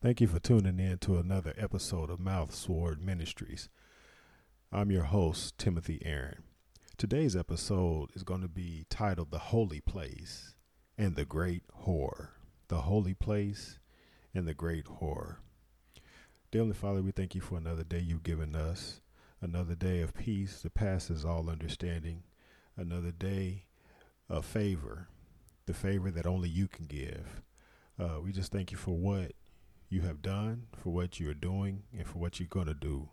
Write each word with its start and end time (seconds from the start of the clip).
Thank 0.00 0.20
you 0.20 0.28
for 0.28 0.38
tuning 0.38 0.78
in 0.78 0.98
to 0.98 1.18
another 1.18 1.52
episode 1.58 2.08
of 2.08 2.20
Mouth 2.20 2.54
Sword 2.54 3.02
Ministries. 3.02 3.68
I'm 4.70 4.92
your 4.92 5.02
host, 5.02 5.58
Timothy 5.58 6.00
Aaron. 6.04 6.44
Today's 6.96 7.34
episode 7.34 8.10
is 8.14 8.22
going 8.22 8.42
to 8.42 8.48
be 8.48 8.86
titled 8.88 9.32
The 9.32 9.40
Holy 9.40 9.80
Place 9.80 10.54
and 10.96 11.16
the 11.16 11.24
Great 11.24 11.64
Whore. 11.84 12.28
The 12.68 12.82
Holy 12.82 13.12
Place 13.12 13.80
and 14.32 14.46
the 14.46 14.54
Great 14.54 14.84
Whore. 14.84 15.38
Dear 16.52 16.60
Heavenly 16.60 16.76
Father, 16.76 17.02
we 17.02 17.10
thank 17.10 17.34
you 17.34 17.40
for 17.40 17.58
another 17.58 17.82
day 17.82 17.98
you've 17.98 18.22
given 18.22 18.54
us, 18.54 19.00
another 19.40 19.74
day 19.74 20.00
of 20.00 20.14
peace 20.14 20.62
that 20.62 20.74
passes 20.74 21.24
all 21.24 21.50
understanding, 21.50 22.22
another 22.76 23.10
day 23.10 23.64
of 24.28 24.44
favor, 24.44 25.08
the 25.66 25.74
favor 25.74 26.12
that 26.12 26.24
only 26.24 26.48
you 26.48 26.68
can 26.68 26.86
give. 26.86 27.42
Uh, 27.98 28.20
we 28.22 28.30
just 28.30 28.52
thank 28.52 28.70
you 28.70 28.78
for 28.78 28.96
what 28.96 29.32
you 29.88 30.02
have 30.02 30.22
done, 30.22 30.66
for 30.76 30.90
what 30.90 31.18
you 31.18 31.30
are 31.30 31.34
doing, 31.34 31.82
and 31.96 32.06
for 32.06 32.18
what 32.18 32.38
you're 32.38 32.48
going 32.48 32.66
to 32.66 32.74
do. 32.74 33.08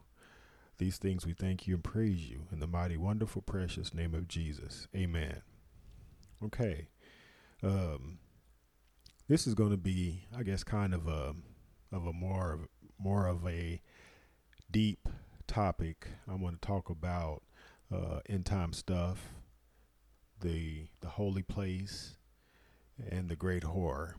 These 0.77 0.97
things 0.97 1.25
we 1.25 1.33
thank 1.33 1.67
you 1.67 1.75
and 1.75 1.83
praise 1.83 2.29
you 2.29 2.47
in 2.51 2.59
the 2.59 2.67
mighty, 2.67 2.97
wonderful, 2.97 3.41
precious 3.41 3.93
name 3.93 4.13
of 4.13 4.27
Jesus. 4.27 4.87
Amen. 4.95 5.41
Okay. 6.43 6.89
Um, 7.63 8.19
this 9.27 9.47
is 9.47 9.53
going 9.53 9.71
to 9.71 9.77
be, 9.77 10.27
I 10.37 10.43
guess, 10.43 10.63
kind 10.63 10.93
of 10.93 11.07
a 11.07 11.33
of 11.91 12.05
a 12.05 12.13
more 12.13 12.51
of 12.53 12.67
more 12.99 13.27
of 13.27 13.47
a 13.47 13.81
deep 14.69 15.07
topic. 15.47 16.07
I'm 16.27 16.41
going 16.41 16.55
to 16.55 16.59
talk 16.59 16.89
about 16.89 17.41
uh, 17.93 18.19
end 18.27 18.45
time 18.45 18.73
stuff, 18.73 19.29
the 20.41 20.87
the 21.01 21.07
holy 21.07 21.43
place, 21.43 22.17
and 23.09 23.29
the 23.29 23.35
great 23.35 23.63
whore. 23.63 24.13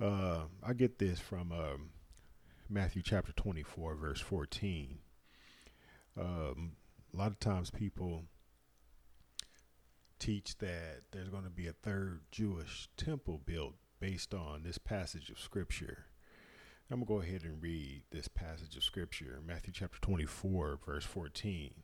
Uh, 0.00 0.42
I 0.62 0.74
get 0.74 0.98
this 0.98 1.18
from 1.18 1.50
um, 1.50 1.90
Matthew 2.68 3.02
chapter 3.02 3.32
24, 3.32 3.96
verse 3.96 4.20
14. 4.20 4.98
Um, 6.16 6.72
a 7.12 7.16
lot 7.16 7.32
of 7.32 7.40
times 7.40 7.70
people 7.70 8.24
teach 10.20 10.56
that 10.58 11.02
there's 11.10 11.28
going 11.28 11.44
to 11.44 11.50
be 11.50 11.66
a 11.66 11.72
third 11.72 12.20
Jewish 12.30 12.88
temple 12.96 13.40
built 13.44 13.74
based 13.98 14.34
on 14.34 14.62
this 14.62 14.78
passage 14.78 15.30
of 15.30 15.40
scripture. 15.40 16.06
I'm 16.90 17.00
going 17.04 17.06
to 17.06 17.14
go 17.14 17.20
ahead 17.20 17.42
and 17.42 17.60
read 17.60 18.02
this 18.12 18.28
passage 18.28 18.76
of 18.76 18.84
scripture, 18.84 19.40
Matthew 19.44 19.72
chapter 19.72 19.98
24, 20.00 20.78
verse 20.86 21.04
14. 21.04 21.74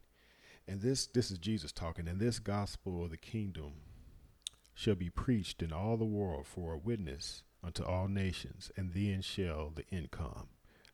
And 0.69 0.81
this 0.81 1.07
this 1.09 1.31
is 1.31 1.39
Jesus 1.39 1.73
talking, 1.73 2.09
and 2.09 2.21
this 2.21 2.39
gospel 2.39 3.05
of 3.05 3.11
the 3.11 3.17
kingdom 3.17 3.73
shall 4.73 4.95
be 4.95 5.11
preached 5.11 5.63
in 5.63 5.73
all 5.73 5.97
the 5.97 6.05
world 6.05 6.47
for 6.47 6.73
a 6.73 6.79
witness 6.79 7.43
unto 7.65 7.83
all 7.83 8.09
nations, 8.09 8.71
and 8.77 8.93
then 8.93 9.23
shall 9.23 9.71
the 9.75 9.85
end 9.91 10.11
come. 10.11 10.49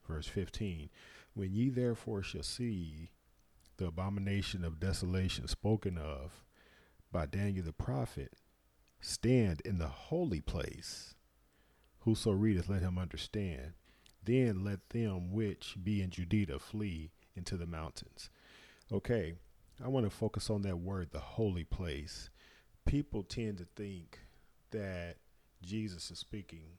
Verse 0.07 0.27
15 0.27 0.91
When 1.35 1.53
ye 1.53 1.69
therefore 1.69 2.23
shall 2.23 2.43
see 2.43 3.11
the 3.77 3.87
abomination 3.87 4.65
of 4.65 4.81
desolation 4.81 5.49
spoken 5.49 5.97
of 5.99 6.45
by 7.11 7.27
Daniel 7.27 7.65
the 7.65 7.73
prophet 7.73 8.35
stand 9.01 9.63
in 9.65 9.79
the 9.79 9.89
holy 9.89 10.41
place, 10.41 11.15
whoso 12.01 12.31
readeth, 12.31 12.69
let 12.69 12.83
him 12.83 12.99
understand. 12.99 13.73
Then 14.23 14.65
let 14.65 14.91
them 14.91 15.33
which 15.33 15.77
be 15.83 16.03
in 16.03 16.11
Judea 16.11 16.59
flee 16.59 17.11
into 17.35 17.57
the 17.57 17.67
mountains. 17.67 18.29
Okay, 18.93 19.35
I 19.83 19.89
want 19.89 20.05
to 20.05 20.11
focus 20.11 20.51
on 20.51 20.63
that 20.63 20.79
word, 20.79 21.11
the 21.11 21.21
holy 21.21 21.65
place. 21.65 22.29
People 22.85 23.23
tend 23.23 23.59
to 23.59 23.67
think 23.77 24.19
that 24.73 25.17
Jesus 25.63 26.11
is 26.11 26.19
speaking, 26.19 26.79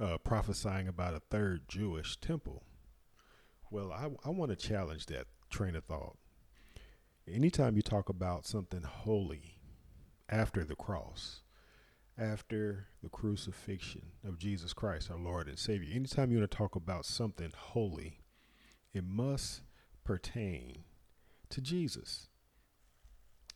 uh, 0.00 0.18
prophesying 0.18 0.88
about 0.88 1.14
a 1.14 1.20
third 1.30 1.68
Jewish 1.68 2.16
temple. 2.20 2.62
Well, 3.70 3.92
I, 3.92 4.08
I 4.26 4.30
want 4.30 4.50
to 4.50 4.56
challenge 4.56 5.06
that 5.06 5.26
train 5.50 5.76
of 5.76 5.84
thought. 5.84 6.16
Anytime 7.26 7.76
you 7.76 7.82
talk 7.82 8.08
about 8.08 8.46
something 8.46 8.82
holy 8.82 9.60
after 10.28 10.64
the 10.64 10.76
cross, 10.76 11.42
after 12.16 12.88
the 13.02 13.08
crucifixion 13.08 14.02
of 14.26 14.38
Jesus 14.38 14.72
Christ, 14.72 15.10
our 15.10 15.18
Lord 15.18 15.48
and 15.48 15.58
Savior, 15.58 15.88
anytime 15.94 16.30
you 16.30 16.38
want 16.38 16.50
to 16.50 16.56
talk 16.56 16.74
about 16.74 17.04
something 17.04 17.52
holy, 17.56 18.20
it 18.92 19.04
must 19.04 19.62
pertain 20.04 20.84
to 21.50 21.60
Jesus. 21.60 22.28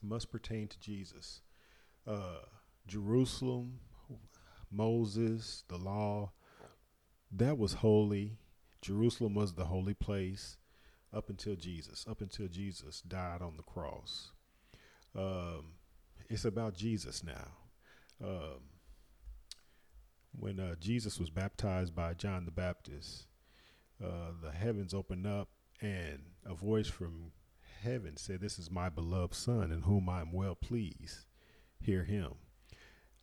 It 0.02 0.06
must 0.08 0.30
pertain 0.30 0.68
to 0.68 0.78
Jesus. 0.78 1.40
Uh, 2.06 2.40
Jerusalem, 2.86 3.80
Moses, 4.70 5.64
the 5.68 5.76
law, 5.76 6.32
that 7.30 7.58
was 7.58 7.74
holy. 7.74 8.38
Jerusalem 8.80 9.34
was 9.34 9.54
the 9.54 9.66
holy 9.66 9.94
place 9.94 10.56
up 11.14 11.28
until 11.28 11.54
Jesus, 11.54 12.06
up 12.08 12.20
until 12.20 12.48
Jesus 12.48 13.00
died 13.02 13.42
on 13.42 13.56
the 13.56 13.62
cross. 13.62 14.32
Um, 15.16 15.74
it's 16.28 16.44
about 16.44 16.74
Jesus 16.74 17.22
now. 17.22 17.48
Um, 18.24 18.60
when 20.38 20.58
uh, 20.58 20.74
Jesus 20.80 21.18
was 21.18 21.30
baptized 21.30 21.94
by 21.94 22.14
John 22.14 22.46
the 22.46 22.50
Baptist, 22.50 23.26
uh, 24.02 24.32
the 24.42 24.50
heavens 24.50 24.94
opened 24.94 25.26
up 25.26 25.48
and 25.80 26.20
a 26.46 26.54
voice 26.54 26.88
from 26.88 27.32
heaven 27.82 28.16
said, 28.16 28.40
This 28.40 28.58
is 28.58 28.70
my 28.70 28.88
beloved 28.88 29.34
Son 29.34 29.70
in 29.70 29.82
whom 29.82 30.08
I 30.08 30.20
am 30.20 30.32
well 30.32 30.54
pleased. 30.54 31.26
Hear 31.80 32.04
him. 32.04 32.32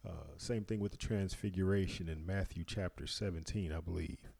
Uh, 0.07 0.37
same 0.37 0.63
thing 0.63 0.79
with 0.79 0.91
the 0.91 0.97
transfiguration 0.97 2.07
in 2.07 2.25
Matthew 2.25 2.63
chapter 2.65 3.05
17, 3.05 3.71
I 3.71 3.79
believe. 3.81 4.31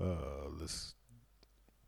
Uh, 0.00 0.48
this, 0.58 0.94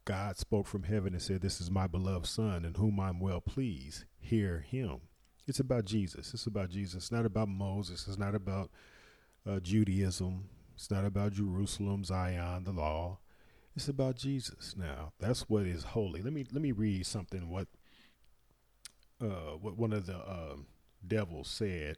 God 0.05 0.37
spoke 0.37 0.67
from 0.67 0.83
heaven 0.85 1.15
and 1.15 1.23
said, 1.23 1.41
This 1.41 1.61
is 1.61 1.71
my 1.71 1.87
beloved 1.87 2.27
Son, 2.27 2.65
in 2.65 2.75
whom 2.75 3.01
I'm 3.01 3.21
well 3.21 3.41
pleased. 3.41 4.05
Hear 4.19 4.61
him. 4.61 5.01
It's 5.47 5.61
about 5.61 5.87
Jesus. 5.87 6.35
It's 6.35 6.47
about 6.47 6.69
Jesus. 6.69 7.05
It's 7.05 7.13
not 7.13 7.25
about 7.25 7.49
Moses. 7.49 8.07
It's 8.07 8.19
not 8.19 8.35
about 8.35 8.71
uh, 9.49 9.61
Judaism. 9.61 10.51
It's 10.75 10.91
not 10.91 11.07
about 11.07 11.33
Jerusalem, 11.33 12.05
Zion, 12.05 12.65
the 12.65 12.73
law. 12.73 13.19
It's 13.75 13.89
about 13.89 14.17
Jesus. 14.17 14.75
Now, 14.77 15.13
that's 15.19 15.49
what 15.49 15.67
is 15.67 15.85
holy. 15.85 16.21
Let 16.21 16.33
me 16.33 16.45
let 16.53 16.61
me 16.61 16.73
read 16.73 17.07
something. 17.07 17.49
What 17.49 17.69
uh, 19.21 19.57
what 19.61 19.77
one 19.77 19.93
of 19.93 20.07
the 20.07 20.17
uh, 20.17 20.57
devils 21.07 21.49
said 21.49 21.97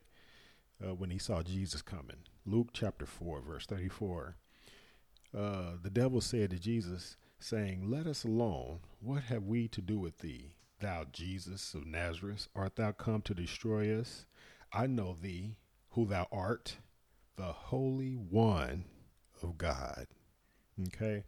uh, 0.84 0.94
when 0.94 1.10
he 1.10 1.18
saw 1.18 1.42
Jesus 1.42 1.82
coming. 1.82 2.24
Luke 2.46 2.68
chapter 2.72 3.06
4, 3.06 3.42
verse 3.42 3.66
34. 3.66 4.36
Uh, 5.36 5.72
the 5.82 5.90
devil 5.90 6.20
said 6.20 6.50
to 6.50 6.58
Jesus, 6.58 7.16
saying, 7.38 7.90
Let 7.90 8.06
us 8.06 8.24
alone. 8.24 8.80
What 9.00 9.24
have 9.24 9.44
we 9.44 9.68
to 9.68 9.80
do 9.80 9.98
with 9.98 10.18
thee, 10.18 10.56
thou 10.80 11.04
Jesus 11.12 11.74
of 11.74 11.86
Nazareth? 11.86 12.48
Art 12.54 12.76
thou 12.76 12.92
come 12.92 13.22
to 13.22 13.34
destroy 13.34 13.98
us? 13.98 14.26
I 14.72 14.86
know 14.86 15.16
thee, 15.20 15.56
who 15.90 16.06
thou 16.06 16.28
art, 16.30 16.76
the 17.36 17.52
Holy 17.52 18.12
One 18.12 18.84
of 19.42 19.58
God. 19.58 20.06
Okay? 20.88 21.24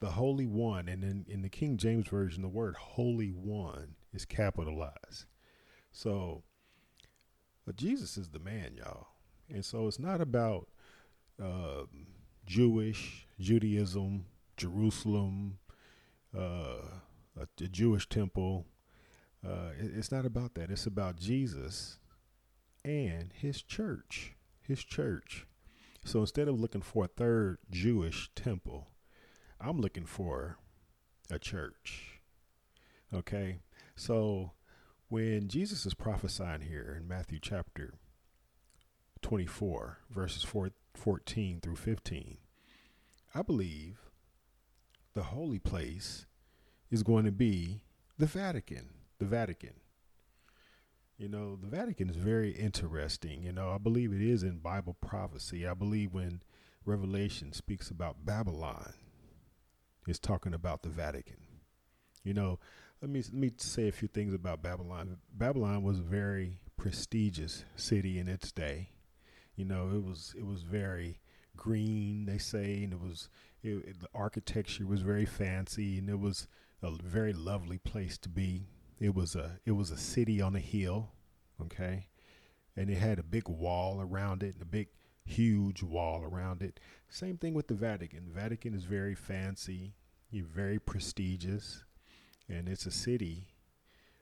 The 0.00 0.10
Holy 0.10 0.46
One. 0.46 0.88
And 0.88 1.04
in, 1.04 1.26
in 1.28 1.42
the 1.42 1.48
King 1.48 1.76
James 1.76 2.08
Version, 2.08 2.42
the 2.42 2.48
word 2.48 2.76
Holy 2.76 3.30
One 3.30 3.96
is 4.12 4.24
capitalized. 4.24 5.26
So 5.92 6.42
but 7.70 7.76
Jesus 7.76 8.16
is 8.16 8.30
the 8.30 8.40
man, 8.40 8.72
y'all. 8.76 9.06
And 9.48 9.64
so 9.64 9.86
it's 9.86 10.00
not 10.00 10.20
about 10.20 10.66
uh, 11.40 11.84
Jewish, 12.44 13.28
Judaism, 13.38 14.24
Jerusalem, 14.56 15.58
uh, 16.36 16.82
a, 17.38 17.42
a, 17.62 17.68
Jewish 17.68 18.08
temple. 18.08 18.66
Uh, 19.46 19.70
it, 19.78 19.92
it's 19.96 20.10
not 20.10 20.26
about 20.26 20.54
that. 20.54 20.72
It's 20.72 20.86
about 20.86 21.14
Jesus 21.14 21.98
and 22.84 23.30
his 23.32 23.62
church. 23.62 24.34
His 24.66 24.82
church. 24.82 25.46
So 26.04 26.18
instead 26.18 26.48
of 26.48 26.58
looking 26.58 26.82
for 26.82 27.04
a 27.04 27.08
third 27.08 27.58
Jewish 27.70 28.30
temple, 28.34 28.88
I'm 29.60 29.80
looking 29.80 30.06
for 30.06 30.58
a 31.30 31.38
church. 31.38 32.20
Okay. 33.14 33.58
So 33.94 34.54
when 35.10 35.48
Jesus 35.48 35.84
is 35.84 35.92
prophesying 35.92 36.60
here 36.60 36.96
in 36.98 37.08
Matthew 37.08 37.40
chapter 37.42 37.94
24, 39.22 39.98
verses 40.08 40.44
4, 40.44 40.70
14 40.94 41.60
through 41.60 41.74
15, 41.74 42.38
I 43.34 43.42
believe 43.42 43.98
the 45.14 45.24
holy 45.24 45.58
place 45.58 46.26
is 46.92 47.02
going 47.02 47.24
to 47.24 47.32
be 47.32 47.82
the 48.18 48.26
Vatican. 48.26 48.90
The 49.18 49.24
Vatican. 49.24 49.74
You 51.18 51.28
know, 51.28 51.56
the 51.56 51.66
Vatican 51.66 52.08
is 52.08 52.16
very 52.16 52.52
interesting. 52.52 53.42
You 53.42 53.52
know, 53.52 53.70
I 53.70 53.78
believe 53.78 54.12
it 54.12 54.22
is 54.22 54.44
in 54.44 54.58
Bible 54.58 54.96
prophecy. 55.00 55.66
I 55.66 55.74
believe 55.74 56.14
when 56.14 56.40
Revelation 56.84 57.52
speaks 57.52 57.90
about 57.90 58.24
Babylon, 58.24 58.94
it's 60.06 60.20
talking 60.20 60.54
about 60.54 60.84
the 60.84 60.88
Vatican. 60.88 61.49
You 62.22 62.34
know, 62.34 62.58
let 63.00 63.10
me 63.10 63.22
let 63.22 63.32
me 63.32 63.50
say 63.56 63.88
a 63.88 63.92
few 63.92 64.08
things 64.08 64.34
about 64.34 64.62
Babylon. 64.62 65.18
Babylon 65.32 65.82
was 65.82 65.98
a 65.98 66.02
very 66.02 66.60
prestigious 66.76 67.64
city 67.76 68.18
in 68.18 68.28
its 68.28 68.52
day. 68.52 68.90
You 69.56 69.64
know, 69.64 69.90
it 69.94 70.02
was 70.02 70.34
it 70.36 70.46
was 70.46 70.62
very 70.62 71.20
green, 71.56 72.26
they 72.26 72.38
say, 72.38 72.82
and 72.82 72.92
it 72.92 73.00
was 73.00 73.28
it, 73.62 73.70
it, 73.70 74.00
the 74.00 74.08
architecture 74.14 74.86
was 74.86 75.02
very 75.02 75.26
fancy, 75.26 75.98
and 75.98 76.08
it 76.08 76.18
was 76.18 76.46
a 76.82 76.90
very 77.02 77.32
lovely 77.32 77.78
place 77.78 78.16
to 78.18 78.28
be. 78.28 78.68
It 78.98 79.14
was 79.14 79.34
a 79.34 79.58
it 79.64 79.72
was 79.72 79.90
a 79.90 79.96
city 79.98 80.40
on 80.40 80.56
a 80.56 80.60
hill, 80.60 81.10
okay, 81.60 82.08
and 82.76 82.90
it 82.90 82.98
had 82.98 83.18
a 83.18 83.22
big 83.22 83.48
wall 83.48 84.00
around 84.00 84.42
it, 84.42 84.54
and 84.54 84.62
a 84.62 84.66
big 84.66 84.88
huge 85.24 85.82
wall 85.82 86.22
around 86.22 86.62
it. 86.62 86.80
Same 87.08 87.36
thing 87.36 87.54
with 87.54 87.68
the 87.68 87.74
Vatican. 87.74 88.26
The 88.26 88.40
Vatican 88.40 88.74
is 88.74 88.84
very 88.84 89.14
fancy, 89.14 89.94
very 90.32 90.78
prestigious, 90.78 91.84
and 92.50 92.68
it's 92.68 92.86
a 92.86 92.90
city, 92.90 93.46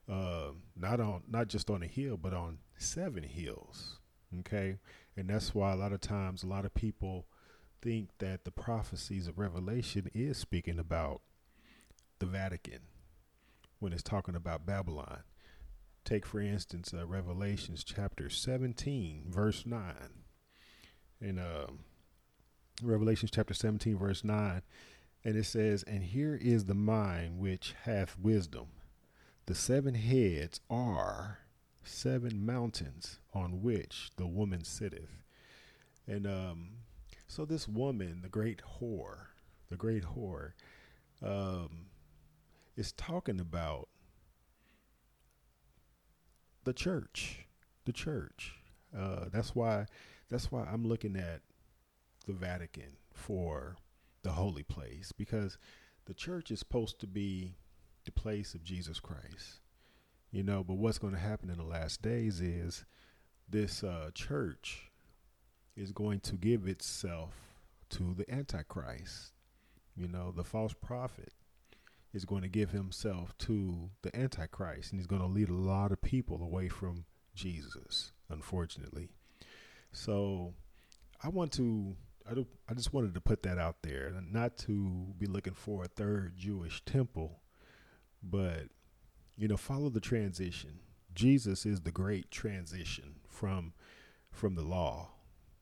uh, 0.08 0.50
not 0.76 1.00
on 1.00 1.22
not 1.28 1.48
just 1.48 1.70
on 1.70 1.82
a 1.82 1.86
hill, 1.86 2.16
but 2.16 2.34
on 2.34 2.58
seven 2.76 3.22
hills. 3.22 3.98
Okay, 4.40 4.76
and 5.16 5.30
that's 5.30 5.54
why 5.54 5.72
a 5.72 5.76
lot 5.76 5.92
of 5.92 6.00
times 6.00 6.42
a 6.42 6.46
lot 6.46 6.64
of 6.64 6.74
people 6.74 7.26
think 7.80 8.10
that 8.18 8.44
the 8.44 8.50
prophecies 8.50 9.26
of 9.26 9.38
Revelation 9.38 10.10
is 10.14 10.36
speaking 10.36 10.78
about 10.78 11.22
the 12.18 12.26
Vatican 12.26 12.80
when 13.78 13.92
it's 13.92 14.02
talking 14.02 14.34
about 14.34 14.66
Babylon. 14.66 15.22
Take, 16.04 16.26
for 16.26 16.40
instance, 16.40 16.92
uh, 16.92 17.06
Revelations 17.06 17.84
chapter 17.84 18.28
17, 18.28 19.26
verse 19.28 19.64
9. 19.66 19.94
In 21.20 21.38
uh, 21.38 21.66
Revelations 22.82 23.30
chapter 23.30 23.54
17, 23.54 23.96
verse 23.98 24.24
9, 24.24 24.62
and 25.24 25.36
it 25.36 25.44
says, 25.44 25.82
And 25.82 26.02
here 26.02 26.38
is 26.40 26.64
the 26.64 26.74
mind 26.74 27.38
which 27.38 27.74
hath 27.84 28.18
wisdom. 28.18 28.68
The 29.46 29.54
seven 29.54 29.94
heads 29.94 30.60
are 30.68 31.38
seven 31.82 32.44
mountains 32.44 33.18
on 33.32 33.62
which 33.62 34.10
the 34.16 34.26
woman 34.26 34.64
sitteth. 34.64 35.22
And 36.06 36.26
um, 36.26 36.68
so 37.26 37.44
this 37.44 37.66
woman, 37.66 38.20
the 38.22 38.28
great 38.28 38.62
whore, 38.80 39.26
the 39.70 39.76
great 39.76 40.04
whore, 40.04 40.52
um, 41.22 41.86
is 42.76 42.92
talking 42.92 43.40
about 43.40 43.88
the 46.64 46.72
church, 46.72 47.46
the 47.84 47.92
church. 47.92 48.54
Uh, 48.96 49.26
that's 49.32 49.54
why, 49.54 49.86
that's 50.30 50.50
why 50.52 50.66
I'm 50.70 50.86
looking 50.86 51.16
at 51.16 51.40
the 52.26 52.32
Vatican 52.32 52.96
for 53.12 53.76
the 54.22 54.32
holy 54.32 54.62
place 54.62 55.12
because 55.12 55.58
the 56.06 56.14
church 56.14 56.50
is 56.50 56.58
supposed 56.58 57.00
to 57.00 57.06
be 57.06 57.56
the 58.04 58.12
place 58.12 58.54
of 58.54 58.64
Jesus 58.64 59.00
Christ. 59.00 59.60
You 60.30 60.42
know 60.42 60.64
but 60.64 60.76
what's 60.76 60.98
going 60.98 61.14
to 61.14 61.20
happen 61.20 61.50
in 61.50 61.58
the 61.58 61.64
last 61.64 62.02
days 62.02 62.40
is 62.40 62.84
this 63.48 63.82
uh, 63.82 64.10
church 64.14 64.90
is 65.76 65.92
going 65.92 66.20
to 66.20 66.36
give 66.36 66.66
itself 66.66 67.34
to 67.90 68.14
the 68.14 68.30
antichrist. 68.32 69.32
You 69.96 70.08
know 70.08 70.32
the 70.32 70.44
false 70.44 70.74
prophet 70.74 71.32
is 72.12 72.24
going 72.24 72.42
to 72.42 72.48
give 72.48 72.70
himself 72.70 73.36
to 73.38 73.90
the 74.02 74.14
antichrist 74.16 74.92
and 74.92 75.00
he's 75.00 75.06
going 75.06 75.22
to 75.22 75.28
lead 75.28 75.50
a 75.50 75.54
lot 75.54 75.92
of 75.92 76.00
people 76.00 76.42
away 76.42 76.68
from 76.68 77.04
jesus 77.34 78.12
unfortunately. 78.28 79.08
So 79.92 80.54
i 81.22 81.28
want 81.28 81.52
to 81.52 81.96
I, 82.30 82.34
do, 82.34 82.46
I 82.68 82.74
just 82.74 82.92
wanted 82.92 83.14
to 83.14 83.20
put 83.20 83.42
that 83.44 83.58
out 83.58 83.76
there 83.82 84.12
not 84.30 84.58
to 84.58 85.14
be 85.18 85.26
looking 85.26 85.54
for 85.54 85.84
a 85.84 85.88
third 85.88 86.36
jewish 86.36 86.84
temple 86.84 87.40
but 88.22 88.68
you 89.36 89.46
know, 89.46 89.56
follow 89.56 89.88
the 89.88 90.00
transition. 90.00 90.80
Jesus 91.14 91.64
is 91.64 91.80
the 91.80 91.92
great 91.92 92.30
transition 92.30 93.16
from 93.28 93.72
from 94.30 94.54
the 94.54 94.62
law, 94.62 95.10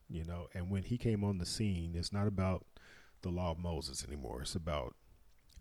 you 0.09 0.25
know, 0.25 0.49
and 0.55 0.71
when 0.71 0.83
he 0.83 0.99
came 0.99 1.23
on 1.23 1.39
the 1.39 1.47
scene, 1.47 1.95
it's 1.95 2.13
not 2.13 2.27
about 2.27 2.67
the 3.23 3.29
law 3.29 3.53
of 3.53 3.59
Moses 3.59 4.05
anymore. 4.05 4.43
It's 4.43 4.55
about 4.55 4.97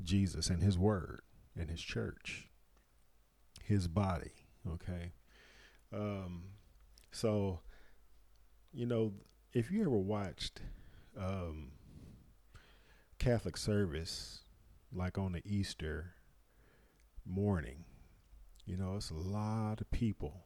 Jesus 0.03 0.49
and 0.49 0.61
his 0.61 0.77
word 0.77 1.21
and 1.57 1.69
his 1.69 1.81
church, 1.81 2.49
his 3.63 3.87
body, 3.87 4.33
okay? 4.67 5.11
Um 5.93 6.43
so 7.11 7.59
you 8.73 8.85
know, 8.85 9.13
if 9.53 9.71
you 9.71 9.81
ever 9.81 9.97
watched 9.97 10.61
um 11.17 11.71
Catholic 13.19 13.57
service 13.57 14.41
like 14.93 15.17
on 15.17 15.31
the 15.31 15.41
Easter 15.45 16.13
morning, 17.25 17.85
you 18.65 18.77
know, 18.77 18.95
it's 18.95 19.09
a 19.09 19.15
lot 19.15 19.81
of 19.81 19.89
people 19.91 20.45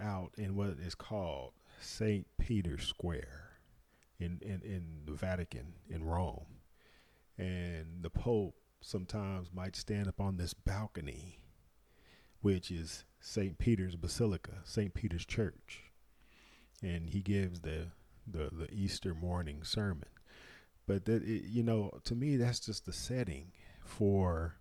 out 0.00 0.32
in 0.36 0.54
what 0.54 0.76
is 0.80 0.94
called 0.94 1.52
St. 1.80 2.26
Peter's 2.38 2.86
Square 2.86 3.50
in, 4.18 4.38
in, 4.42 4.60
in 4.64 4.84
the 5.06 5.12
Vatican 5.12 5.74
in 5.88 6.04
Rome. 6.04 6.46
And 7.38 8.02
the 8.02 8.10
Pope 8.10 8.54
sometimes 8.80 9.48
might 9.52 9.76
stand 9.76 10.08
up 10.08 10.20
on 10.20 10.36
this 10.36 10.54
balcony, 10.54 11.40
which 12.40 12.70
is 12.70 13.04
St. 13.20 13.58
Peter's 13.58 13.96
Basilica, 13.96 14.58
St. 14.64 14.92
Peter's 14.94 15.26
Church. 15.26 15.84
And 16.82 17.10
he 17.10 17.20
gives 17.20 17.60
the, 17.60 17.88
the, 18.32 18.50
the 18.52 18.68
Easter 18.72 19.14
morning 19.14 19.62
sermon. 19.64 20.08
But 20.86 21.04
that 21.04 21.22
it, 21.22 21.44
you 21.44 21.62
know, 21.62 21.90
to 22.04 22.14
me, 22.14 22.36
that's 22.36 22.60
just 22.60 22.86
the 22.86 22.92
setting 22.92 23.52
for 23.84 24.56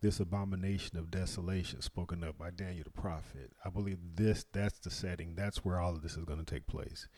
this 0.00 0.20
abomination 0.20 0.98
of 0.98 1.10
desolation 1.10 1.80
spoken 1.80 2.22
of 2.22 2.36
by 2.36 2.50
Daniel 2.50 2.84
the 2.84 2.90
prophet. 2.90 3.52
I 3.64 3.70
believe 3.70 3.98
this 4.16 4.44
that's 4.52 4.78
the 4.80 4.90
setting. 4.90 5.34
That's 5.34 5.64
where 5.64 5.80
all 5.80 5.94
of 5.94 6.02
this 6.02 6.16
is 6.16 6.24
going 6.24 6.44
to 6.44 6.44
take 6.44 6.66
place. 6.66 7.08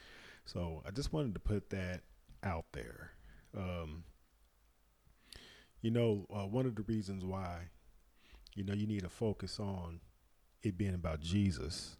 So 0.44 0.82
I 0.86 0.92
just 0.92 1.12
wanted 1.12 1.34
to 1.34 1.40
put 1.40 1.70
that 1.70 2.02
out 2.44 2.66
there. 2.72 3.10
Um, 3.56 4.04
you 5.82 5.90
know, 5.90 6.26
uh, 6.32 6.46
one 6.46 6.66
of 6.66 6.76
the 6.76 6.82
reasons 6.82 7.24
why, 7.24 7.68
you 8.54 8.64
know, 8.64 8.74
you 8.74 8.86
need 8.86 9.02
to 9.02 9.08
focus 9.08 9.58
on 9.58 10.00
it 10.62 10.78
being 10.78 10.94
about 10.94 11.20
Jesus 11.20 11.96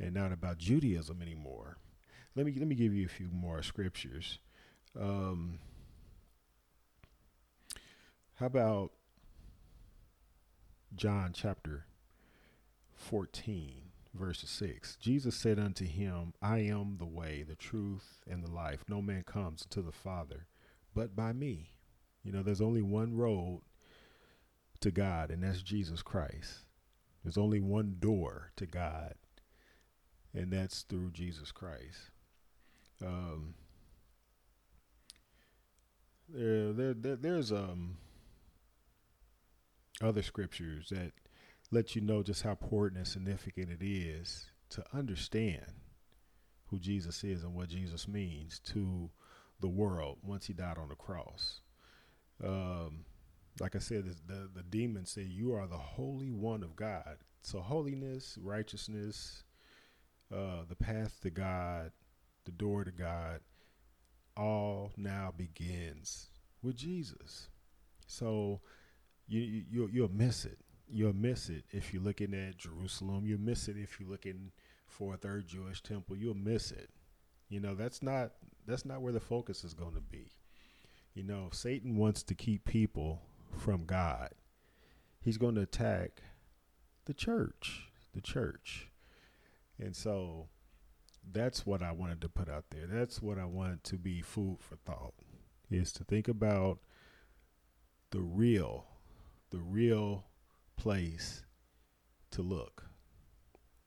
and 0.00 0.14
not 0.14 0.32
about 0.32 0.58
Judaism 0.58 1.20
anymore. 1.20 1.78
Let 2.36 2.46
me 2.46 2.54
let 2.56 2.68
me 2.68 2.74
give 2.74 2.94
you 2.94 3.06
a 3.06 3.08
few 3.08 3.28
more 3.32 3.62
scriptures. 3.62 4.38
Um, 4.98 5.58
how 8.34 8.46
about 8.46 8.92
John 10.94 11.32
chapter 11.34 11.86
14, 12.94 13.82
verse 14.14 14.42
6. 14.46 14.96
Jesus 14.96 15.36
said 15.36 15.58
unto 15.58 15.84
him, 15.84 16.34
I 16.42 16.58
am 16.58 16.96
the 16.98 17.06
way, 17.06 17.44
the 17.46 17.54
truth, 17.54 18.20
and 18.28 18.42
the 18.42 18.50
life. 18.50 18.84
No 18.88 19.00
man 19.00 19.22
comes 19.22 19.64
to 19.70 19.82
the 19.82 19.92
Father 19.92 20.46
but 20.94 21.14
by 21.14 21.32
me. 21.32 21.70
You 22.22 22.32
know, 22.32 22.42
there's 22.42 22.60
only 22.60 22.82
one 22.82 23.16
road 23.16 23.62
to 24.80 24.90
God, 24.90 25.30
and 25.30 25.42
that's 25.42 25.62
Jesus 25.62 26.02
Christ. 26.02 26.64
There's 27.22 27.38
only 27.38 27.60
one 27.60 27.96
door 27.98 28.52
to 28.56 28.66
God, 28.66 29.14
and 30.34 30.52
that's 30.52 30.82
through 30.82 31.12
Jesus 31.12 31.52
Christ. 31.52 32.09
Um, 33.04 33.54
there, 36.28 36.72
there, 36.72 36.94
there 36.94 37.16
there's 37.16 37.50
um 37.52 37.96
other 40.02 40.22
scriptures 40.22 40.88
that 40.90 41.12
let 41.70 41.94
you 41.94 42.02
know 42.02 42.22
just 42.22 42.42
how 42.42 42.50
important 42.50 42.98
and 42.98 43.06
significant 43.06 43.70
it 43.70 43.84
is 43.84 44.46
to 44.70 44.84
understand 44.94 45.66
who 46.68 46.78
Jesus 46.78 47.22
is 47.24 47.42
and 47.42 47.54
what 47.54 47.68
Jesus 47.68 48.08
means 48.08 48.60
to 48.60 49.10
the 49.60 49.68
world 49.68 50.18
once 50.22 50.46
he 50.46 50.52
died 50.52 50.78
on 50.78 50.88
the 50.88 50.94
cross. 50.94 51.60
Um, 52.42 53.04
like 53.60 53.76
I 53.76 53.80
said, 53.80 54.04
the, 54.26 54.48
the 54.54 54.62
demon 54.62 55.04
said, 55.04 55.26
You 55.26 55.52
are 55.54 55.66
the 55.66 55.76
Holy 55.76 56.30
One 56.30 56.62
of 56.62 56.76
God. 56.76 57.18
So, 57.42 57.60
holiness, 57.60 58.38
righteousness, 58.40 59.44
uh, 60.32 60.64
the 60.68 60.76
path 60.76 61.18
to 61.22 61.30
God, 61.30 61.92
door 62.60 62.84
to 62.84 62.90
God, 62.90 63.40
all 64.36 64.92
now 64.96 65.32
begins 65.36 66.28
with 66.62 66.76
Jesus. 66.76 67.48
So, 68.06 68.60
you, 69.26 69.64
you 69.70 69.88
you'll 69.92 70.12
miss 70.12 70.44
it. 70.44 70.58
You'll 70.88 71.14
miss 71.14 71.48
it 71.48 71.64
if 71.70 71.94
you're 71.94 72.02
looking 72.02 72.34
at 72.34 72.58
Jerusalem. 72.58 73.24
You'll 73.26 73.40
miss 73.40 73.68
it 73.68 73.76
if 73.78 73.98
you're 73.98 74.10
looking 74.10 74.50
for 74.86 75.14
a 75.14 75.16
third 75.16 75.46
Jewish 75.46 75.82
temple. 75.82 76.16
You'll 76.16 76.34
miss 76.34 76.70
it. 76.70 76.90
You 77.48 77.60
know 77.60 77.74
that's 77.74 78.02
not 78.02 78.32
that's 78.66 78.84
not 78.84 79.00
where 79.00 79.12
the 79.12 79.20
focus 79.20 79.64
is 79.64 79.72
going 79.72 79.94
to 79.94 80.00
be. 80.00 80.32
You 81.14 81.24
know, 81.24 81.48
Satan 81.52 81.96
wants 81.96 82.22
to 82.24 82.34
keep 82.34 82.64
people 82.64 83.22
from 83.56 83.84
God. 83.84 84.30
He's 85.20 85.38
going 85.38 85.54
to 85.56 85.62
attack 85.62 86.22
the 87.06 87.14
church, 87.14 87.88
the 88.14 88.20
church. 88.20 88.90
And 89.78 89.96
so 89.96 90.48
that's 91.32 91.66
what 91.66 91.82
I 91.82 91.92
wanted 91.92 92.20
to 92.22 92.28
put 92.28 92.48
out 92.48 92.64
there. 92.70 92.86
That's 92.86 93.22
what 93.22 93.38
I 93.38 93.44
wanted 93.44 93.84
to 93.84 93.96
be 93.96 94.22
food 94.22 94.58
for 94.60 94.76
thought 94.76 95.14
is 95.70 95.92
to 95.92 96.04
think 96.04 96.28
about 96.28 96.78
the 98.10 98.20
real 98.20 98.86
the 99.50 99.58
real 99.58 100.26
place 100.76 101.44
to 102.30 102.42
look, 102.42 102.86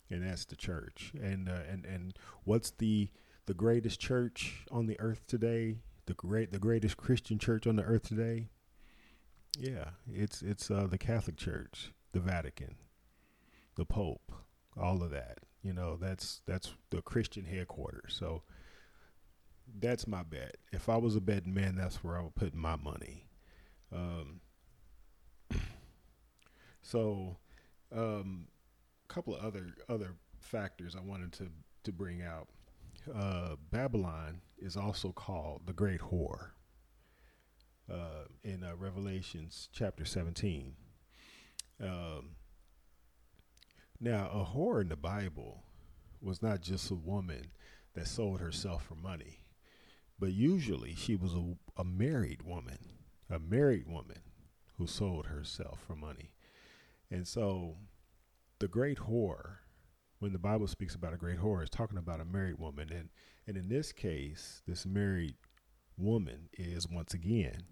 and 0.09 0.23
that's 0.27 0.45
the 0.45 0.55
church. 0.55 1.13
And 1.21 1.49
uh, 1.49 1.61
and 1.69 1.85
and 1.85 2.13
what's 2.43 2.71
the 2.71 3.09
the 3.45 3.53
greatest 3.53 3.99
church 3.99 4.65
on 4.71 4.85
the 4.85 4.99
earth 4.99 5.25
today, 5.27 5.77
the 6.05 6.13
great 6.13 6.51
the 6.51 6.59
greatest 6.59 6.97
Christian 6.97 7.39
church 7.39 7.67
on 7.67 7.75
the 7.75 7.83
earth 7.83 8.07
today, 8.07 8.47
yeah, 9.57 9.91
it's 10.11 10.41
it's 10.41 10.71
uh, 10.71 10.87
the 10.89 10.97
Catholic 10.97 11.37
Church, 11.37 11.91
the 12.11 12.19
Vatican, 12.19 12.75
the 13.75 13.85
Pope, 13.85 14.31
all 14.77 15.03
of 15.03 15.11
that. 15.11 15.39
You 15.63 15.73
know, 15.73 15.97
that's 15.99 16.41
that's 16.45 16.73
the 16.89 17.01
Christian 17.01 17.45
headquarters. 17.45 18.15
So 18.19 18.43
that's 19.79 20.07
my 20.07 20.23
bet. 20.23 20.57
If 20.71 20.89
I 20.89 20.97
was 20.97 21.15
a 21.15 21.21
betting 21.21 21.53
man, 21.53 21.75
that's 21.75 22.03
where 22.03 22.17
I 22.17 22.21
would 22.21 22.35
put 22.35 22.53
my 22.53 22.75
money. 22.75 23.25
Um, 23.91 24.41
so, 26.81 27.37
a 27.95 27.99
um, 27.99 28.47
couple 29.07 29.35
of 29.35 29.43
other 29.43 29.73
other 29.87 30.15
factors 30.39 30.95
I 30.95 31.01
wanted 31.01 31.31
to 31.33 31.47
to 31.83 31.91
bring 31.91 32.21
out. 32.21 32.49
Uh, 33.13 33.55
Babylon 33.71 34.41
is 34.57 34.77
also 34.77 35.11
called 35.11 35.61
the 35.65 35.73
Great 35.73 35.99
Whore 36.01 36.51
uh, 37.91 38.25
in 38.43 38.63
uh, 38.63 38.75
Revelations 38.77 39.69
chapter 39.73 40.05
17. 40.05 40.73
Um, 41.81 42.35
now, 44.03 44.29
a 44.33 44.45
whore 44.45 44.81
in 44.81 44.89
the 44.89 44.97
Bible 44.97 45.63
was 46.21 46.41
not 46.41 46.61
just 46.61 46.91
a 46.91 46.95
woman 46.95 47.47
that 47.93 48.07
sold 48.07 48.41
herself 48.41 48.85
for 48.85 48.95
money, 48.95 49.45
but 50.19 50.33
usually 50.33 50.93
she 50.93 51.15
was 51.15 51.33
a, 51.33 51.55
a 51.77 51.83
married 51.83 52.41
woman, 52.41 52.79
a 53.29 53.39
married 53.39 53.87
woman 53.87 54.19
who 54.77 54.87
sold 54.87 55.27
herself 55.27 55.79
for 55.87 55.95
money. 55.95 56.33
And 57.09 57.27
so 57.27 57.75
the 58.59 58.67
great 58.67 58.97
whore, 58.97 59.57
when 60.19 60.33
the 60.33 60.39
Bible 60.39 60.67
speaks 60.67 60.95
about 60.95 61.13
a 61.13 61.17
great 61.17 61.39
whore, 61.39 61.63
is 61.63 61.69
talking 61.69 61.97
about 61.97 62.19
a 62.19 62.25
married 62.25 62.59
woman. 62.59 62.89
And, 62.91 63.09
and 63.47 63.55
in 63.55 63.69
this 63.69 63.91
case, 63.93 64.61
this 64.67 64.85
married 64.85 65.35
woman 65.97 66.49
is 66.53 66.89
once 66.89 67.13
again 67.13 67.63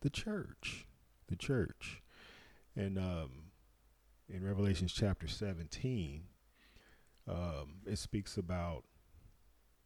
the 0.00 0.10
church. 0.10 0.86
The 1.28 1.36
church. 1.36 2.02
And 2.76 2.98
um, 2.98 3.30
in 4.28 4.44
Revelations 4.44 4.92
chapter 4.92 5.26
17, 5.26 6.22
um, 7.28 7.80
it 7.86 7.98
speaks 7.98 8.36
about 8.36 8.84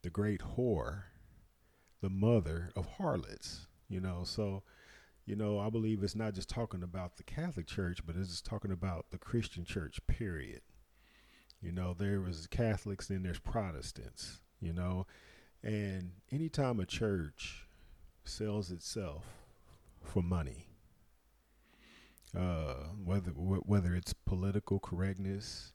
the 0.03 0.11
great 0.11 0.41
whore, 0.57 1.05
the 2.01 2.11
mother 2.11 2.71
of 2.77 2.87
harlots. 2.99 3.67
You 3.89 4.01
know, 4.01 4.23
so, 4.25 4.63
you 5.27 5.37
know, 5.37 5.59
I 5.59 5.71
believe 5.71 6.03
it's 6.03 6.17
not 6.17 6.35
just 6.35 6.49
talking 6.49 6.83
about 6.83 7.17
the 7.17 7.23
Catholic 7.23 7.67
Church, 7.67 8.05
but 8.05 8.17
it's 8.17 8.31
just 8.31 8.47
talking 8.47 8.73
about 8.73 9.07
the 9.11 9.19
Christian 9.19 9.65
church, 9.65 10.01
period. 10.07 10.63
You 11.61 11.73
know, 11.73 11.95
there 11.97 12.21
was 12.21 12.47
Catholics 12.49 13.11
and 13.11 13.25
there's 13.25 13.39
Protestants, 13.39 14.41
you 14.61 14.73
know, 14.73 15.07
and 15.63 16.13
anytime 16.33 16.81
a 16.81 16.87
church 16.87 17.67
sells 18.25 18.73
itself 18.73 19.25
for 20.03 20.23
money, 20.23 20.67
uh, 22.37 22.75
whether 23.05 23.31
whether 23.31 23.95
it's 23.95 24.13
political 24.13 24.79
correctness, 24.79 25.73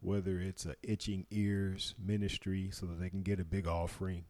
whether 0.00 0.38
it's 0.38 0.66
a 0.66 0.74
itching 0.82 1.26
ears 1.30 1.94
ministry 2.02 2.70
so 2.70 2.86
that 2.86 3.00
they 3.00 3.08
can 3.08 3.22
get 3.22 3.40
a 3.40 3.44
big 3.44 3.66
offering, 3.66 4.24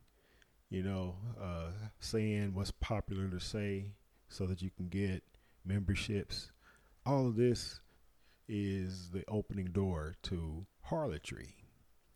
you 0.71 0.83
know, 0.83 1.17
uh, 1.41 1.71
saying 2.01 2.55
what's 2.55 2.71
popular 2.71 3.29
to 3.29 3.41
say 3.41 3.93
so 4.29 4.47
that 4.47 4.63
you 4.63 4.71
can 4.71 4.89
get 4.89 5.23
memberships. 5.65 6.51
All 7.05 7.27
of 7.27 7.37
this 7.37 7.81
is 8.49 9.11
the 9.11 9.25
opening 9.29 9.67
door 9.67 10.15
to 10.23 10.67
harlotry. 10.83 11.57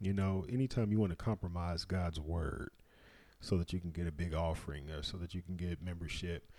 You 0.01 0.13
know, 0.13 0.45
anytime 0.49 0.93
you 0.93 1.01
want 1.01 1.13
to 1.13 1.17
compromise 1.17 1.85
God's 1.85 2.21
word 2.21 2.71
so 3.41 3.57
that 3.57 3.73
you 3.73 3.81
can 3.81 3.91
get 3.91 4.07
a 4.07 4.13
big 4.13 4.35
offering 4.35 4.91
or 4.91 5.03
so 5.03 5.17
that 5.17 5.35
you 5.35 5.43
can 5.43 5.57
get 5.57 5.83
membership, 5.83 6.51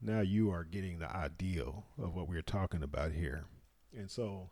now 0.00 0.20
you 0.20 0.50
are 0.50 0.64
getting 0.64 0.98
the 0.98 1.10
ideal 1.14 1.84
of 2.00 2.14
what 2.14 2.28
we're 2.28 2.42
talking 2.42 2.82
about 2.82 3.12
here. 3.12 3.44
And 3.96 4.10
so 4.10 4.50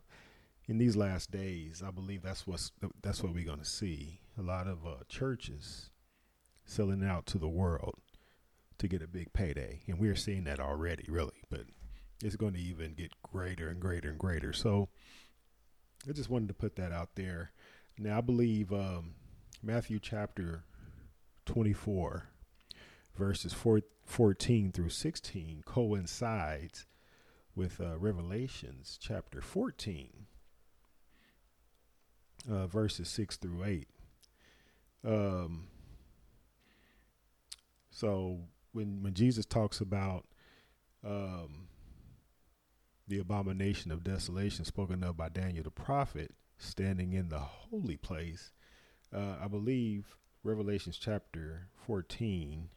in 0.67 0.79
these 0.79 0.97
last 0.97 1.31
days, 1.31 1.83
I 1.87 1.91
believe 1.91 2.23
that's 2.23 2.47
what's 2.47 2.73
that's 3.03 3.23
what 3.23 3.35
we're 3.35 3.45
going 3.45 3.59
to 3.59 3.65
see. 3.65 4.21
A 4.39 4.43
lot 4.43 4.67
of 4.67 4.87
uh, 4.87 5.05
churches 5.09 5.91
selling 6.65 7.05
out 7.05 7.27
to 7.27 7.39
the 7.39 7.49
world 7.49 7.97
to 8.79 8.89
get 8.89 9.03
a 9.03 9.07
big 9.07 9.33
payday, 9.33 9.83
and 9.87 9.99
we're 9.99 10.17
seeing 10.17 10.45
that 10.45 10.61
already, 10.61 11.05
really. 11.09 11.43
But 11.51 11.67
it's 12.23 12.37
going 12.37 12.55
to 12.55 12.61
even 12.61 12.95
get 12.95 13.13
greater 13.23 13.69
and 13.69 13.81
greater 13.81 14.09
and 14.09 14.19
greater. 14.19 14.53
So 14.53 14.89
I 16.09 16.13
just 16.13 16.31
wanted 16.31 16.49
to 16.49 16.55
put 16.55 16.77
that 16.77 16.93
out 16.93 17.11
there. 17.15 17.53
Now 17.99 18.19
I 18.19 18.21
believe 18.23 18.73
um, 18.73 19.15
Matthew 19.63 20.01
chapter 20.01 20.65
24 21.47 22.29
verses 23.17 23.53
four, 23.53 23.81
14 24.05 24.73
through 24.73 24.91
16 24.91 25.63
coincides 25.65 26.87
with 27.57 27.81
uh, 27.81 27.97
Revelations 27.99 28.99
chapter 29.01 29.41
14, 29.41 30.27
uh, 32.51 32.67
verses 32.67 33.09
6 33.09 33.37
through 33.37 33.65
8. 33.65 33.89
Um, 35.07 35.69
so 37.91 38.41
when 38.73 39.03
when 39.03 39.15
Jesus 39.15 39.47
talks 39.47 39.81
about 39.81 40.25
um, 41.05 41.69
the 43.07 43.19
abomination 43.19 43.91
of 43.91 44.03
desolation 44.03 44.65
spoken 44.65 45.05
of 45.05 45.17
by 45.17 45.29
Daniel 45.29 45.65
the 45.65 45.71
prophet 45.71 46.33
standing 46.59 47.13
in 47.13 47.29
the 47.29 47.39
holy 47.39 47.97
place, 47.97 48.53
uh, 49.15 49.37
I 49.41 49.49
believe 49.49 50.17
Revelations 50.43 50.99
chapter 50.99 51.69
14 51.87 52.69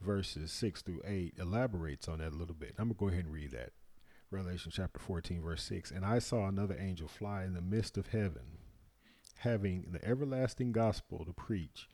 verses 0.00 0.52
6 0.52 0.82
through 0.82 1.02
8 1.04 1.34
elaborates 1.38 2.08
on 2.08 2.18
that 2.18 2.32
a 2.32 2.36
little 2.36 2.54
bit. 2.54 2.74
I'm 2.78 2.88
going 2.88 2.94
to 2.94 3.00
go 3.00 3.08
ahead 3.08 3.24
and 3.24 3.34
read 3.34 3.52
that. 3.52 3.72
Revelation 4.30 4.70
chapter 4.74 4.98
14, 4.98 5.40
verse 5.40 5.62
6. 5.64 5.90
And 5.90 6.04
I 6.04 6.18
saw 6.18 6.46
another 6.46 6.76
angel 6.78 7.08
fly 7.08 7.44
in 7.44 7.54
the 7.54 7.62
midst 7.62 7.96
of 7.96 8.08
heaven, 8.08 8.58
having 9.38 9.86
the 9.90 10.04
everlasting 10.06 10.72
gospel 10.72 11.24
to 11.24 11.32
preach 11.32 11.88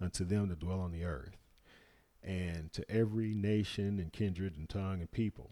unto 0.00 0.24
them 0.24 0.48
that 0.48 0.60
dwell 0.60 0.80
on 0.80 0.92
the 0.92 1.04
earth, 1.04 1.36
and 2.22 2.72
to 2.72 2.88
every 2.90 3.34
nation 3.34 3.98
and 3.98 4.12
kindred 4.12 4.56
and 4.56 4.68
tongue 4.68 5.00
and 5.00 5.10
people. 5.10 5.50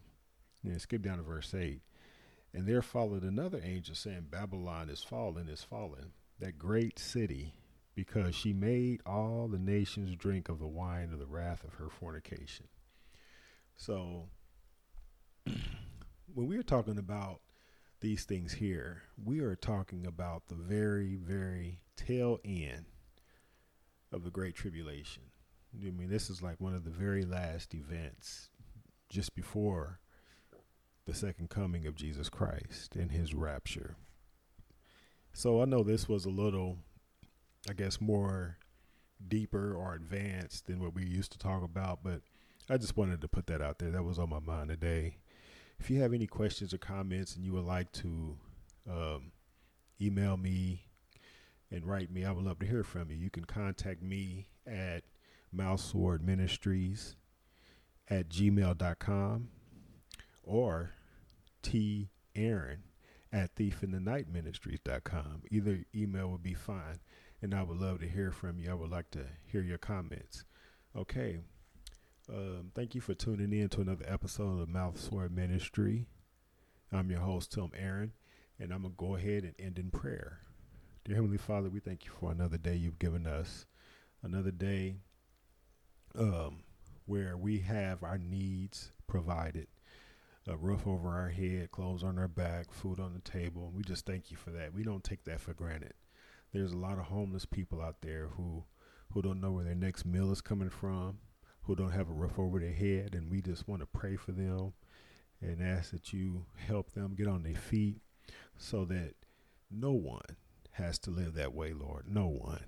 And 0.63 0.73
then 0.73 0.79
skip 0.79 1.03
down 1.03 1.17
to 1.17 1.23
verse 1.23 1.55
8. 1.55 1.81
And 2.53 2.67
there 2.67 2.83
followed 2.83 3.23
another 3.23 3.61
angel 3.63 3.95
saying, 3.95 4.27
Babylon 4.31 4.89
is 4.89 5.03
fallen, 5.03 5.49
is 5.49 5.63
fallen, 5.63 6.13
that 6.39 6.59
great 6.59 6.99
city 6.99 7.55
because 7.97 8.35
she 8.35 8.53
made 8.53 9.01
all 9.07 9.49
the 9.49 9.59
nations 9.59 10.15
drink 10.15 10.49
of 10.49 10.61
the 10.61 10.67
wine 10.67 11.11
of 11.13 11.19
the 11.19 11.27
wrath 11.27 11.65
of 11.65 11.75
her 11.75 11.89
fornication. 11.89 12.69
So, 13.75 14.29
when 16.35 16.47
we 16.47 16.59
are 16.59 16.63
talking 16.63 16.99
about 16.99 17.41
these 18.01 18.25
things 18.25 18.53
here, 18.53 19.03
we 19.25 19.41
are 19.41 19.57
talking 19.57 20.07
about 20.07 20.47
the 20.47 20.55
very, 20.55 21.17
very 21.17 21.81
tail 21.97 22.39
end 22.45 22.85
of 24.13 24.23
the 24.23 24.31
Great 24.31 24.55
Tribulation. 24.55 25.23
I 25.75 25.91
mean, 25.91 26.11
this 26.11 26.29
is 26.29 26.43
like 26.43 26.61
one 26.61 26.75
of 26.75 26.85
the 26.85 26.91
very 26.91 27.25
last 27.25 27.75
events 27.75 28.51
just 29.09 29.35
before 29.35 30.01
the 31.07 31.15
second 31.15 31.49
coming 31.49 31.87
of 31.87 31.95
Jesus 31.95 32.29
Christ 32.29 32.95
and 32.95 33.11
his 33.11 33.35
rapture. 33.35 33.97
So 35.33 35.63
I 35.63 35.65
know 35.65 35.83
this 35.83 36.09
was 36.09 36.25
a 36.25 36.31
little 36.31 36.79
I 37.69 37.73
guess, 37.73 38.01
more 38.01 38.59
deeper 39.29 39.75
or 39.75 39.95
advanced 39.95 40.67
than 40.67 40.81
what 40.81 40.95
we 40.95 41.05
used 41.05 41.33
to 41.33 41.39
talk 41.39 41.63
about. 41.63 42.01
But 42.03 42.23
I 42.69 42.77
just 42.77 42.97
wanted 42.97 43.21
to 43.21 43.29
put 43.29 43.47
that 43.47 43.63
out 43.63 43.79
there. 43.79 43.91
That 43.91 44.05
was 44.05 44.19
on 44.19 44.31
my 44.31 44.41
mind 44.41 44.71
today. 44.71 45.19
If 45.79 45.91
you 45.91 46.01
have 46.01 46.13
any 46.13 46.27
questions 46.27 46.73
or 46.73 46.79
comments 46.79 47.37
and 47.37 47.45
you 47.45 47.53
would 47.53 47.65
like 47.65 47.93
to 47.93 48.37
um, 48.91 49.33
email 50.01 50.37
me 50.37 50.87
and 51.71 51.85
write 51.85 52.11
me, 52.11 52.25
I 52.25 52.33
would 52.33 52.45
love 52.45 52.59
to 52.61 52.67
hear 52.67 52.85
from 52.85 53.11
you. 53.11 53.17
You 53.17 53.31
can 53.31 53.45
contact 53.45 54.03
me 54.03 54.49
at 54.67 55.05
Mouthsword 55.55 56.23
Ministries 56.23 57.17
at 58.09 58.29
gmail.com 58.29 59.49
or 60.43 60.93
T 61.63 62.09
Aaron 62.35 62.85
at 63.33 63.55
thiefinthenight 63.57 64.27
Either 65.51 65.85
email 65.95 66.31
would 66.31 66.43
be 66.43 66.55
fine 66.55 67.01
and 67.43 67.55
I 67.55 67.63
would 67.63 67.79
love 67.79 68.01
to 68.01 68.09
hear 68.09 68.31
from 68.31 68.59
you. 68.59 68.71
I 68.71 68.75
would 68.75 68.91
like 68.91 69.11
to 69.13 69.27
hear 69.45 69.63
your 69.63 69.79
comments. 69.79 70.45
Okay. 70.97 71.39
Um, 72.29 72.71
thank 72.75 72.95
you 72.95 73.01
for 73.01 73.15
tuning 73.15 73.53
in 73.53 73.69
to 73.71 73.83
another 73.83 74.05
episode 74.09 74.61
of 74.61 74.69
Mouth 74.69 74.99
Sword 74.99 75.35
Ministry. 75.35 76.07
I'm 76.93 77.11
your 77.11 77.21
host, 77.21 77.53
Tim 77.53 77.71
Aaron, 77.79 78.13
and 78.59 78.73
I'm 78.73 78.83
going 78.83 78.95
to 78.95 78.97
go 78.97 79.15
ahead 79.17 79.45
and 79.45 79.55
end 79.59 79.79
in 79.79 79.91
prayer. 79.91 80.41
Dear 81.05 81.17
Heavenly 81.17 81.39
Father, 81.39 81.69
we 81.69 81.79
thank 81.79 82.05
you 82.05 82.11
for 82.11 82.33
another 82.33 82.59
day 82.59 82.75
you've 82.75 82.99
given 82.99 83.27
us, 83.27 83.67
another 84.23 84.51
day 84.51 84.97
um, 86.19 86.65
where 87.05 87.37
we 87.37 87.61
have 87.61 88.03
our 88.03 88.19
needs 88.19 88.93
provided 89.07 89.69
a 90.49 90.57
roof 90.57 90.87
over 90.87 91.09
our 91.09 91.29
head, 91.29 91.71
clothes 91.71 92.03
on 92.03 92.19
our 92.19 92.29
back, 92.29 92.73
food 92.73 92.99
on 92.99 93.13
the 93.13 93.31
table. 93.31 93.73
We 93.75 93.83
just 93.83 94.07
thank 94.07 94.31
you 94.31 94.37
for 94.37 94.51
that. 94.51 94.73
We 94.73 94.85
don't 94.85 95.05
take 95.05 95.25
that 95.25 95.41
for 95.41 95.55
granted 95.55 95.93
there's 96.57 96.73
a 96.73 96.79
lot 96.79 96.99
of 96.99 97.05
homeless 97.05 97.45
people 97.45 97.83
out 97.83 97.97
there 98.01 98.29
who 98.37 98.65
who 99.13 99.23
don't 99.23 99.41
know 99.41 99.53
where 99.53 99.65
their 99.65 99.75
next 99.75 100.05
meal 100.05 100.33
is 100.33 100.41
coming 100.41 100.71
from, 100.71 101.19
who 101.63 101.77
don't 101.77 101.93
have 101.93 102.09
a 102.09 102.13
roof 102.13 102.39
over 102.39 102.59
their 102.59 102.73
head. 102.73 103.15
And 103.15 103.31
we 103.31 103.41
just 103.41 103.69
want 103.69 103.81
to 103.81 103.87
pray 103.87 104.17
for 104.17 104.33
them 104.33 104.73
and 105.41 105.63
ask 105.63 105.91
that 105.93 106.13
you 106.13 106.45
help 106.57 106.93
them 106.93 107.15
get 107.15 107.29
on 107.29 107.43
their 107.43 107.55
feet 107.55 107.99
so 108.57 108.85
that 108.87 109.15
no 109.71 109.93
one 109.93 110.37
has 110.73 110.99
to 111.01 111.11
live 111.11 111.35
that 111.35 111.55
way, 111.55 111.73
Lord. 111.73 112.07
No 112.09 112.27
one. 112.27 112.65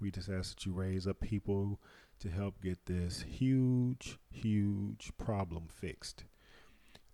We 0.00 0.10
just 0.10 0.28
ask 0.28 0.54
that 0.54 0.66
you 0.66 0.72
raise 0.72 1.06
up 1.06 1.20
people 1.20 1.80
to 2.20 2.28
help 2.28 2.60
get 2.62 2.86
this 2.86 3.22
huge, 3.22 4.18
huge 4.30 5.12
problem 5.16 5.68
fixed. 5.68 6.24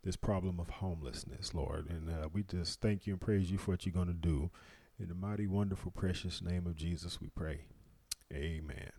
This 0.03 0.17
problem 0.17 0.59
of 0.59 0.69
homelessness, 0.69 1.55
Lord. 1.55 1.89
And 1.89 2.11
uh, 2.11 2.29
we 2.33 2.43
just 2.43 2.81
thank 2.81 3.07
you 3.07 3.15
and 3.15 3.21
praise 3.21 3.51
you 3.51 3.59
for 3.59 3.73
what 3.73 3.87
you're 3.87 3.93
going 3.93 4.09
to 4.09 4.15
do. 4.15 4.51
In 4.99 5.09
the 5.09 5.15
mighty, 5.15 5.47
wonderful, 5.47 5.91
precious 5.91 6.41
name 6.41 6.67
of 6.67 6.77
Jesus, 6.77 7.21
we 7.21 7.29
pray. 7.29 7.63
Amen. 8.33 8.93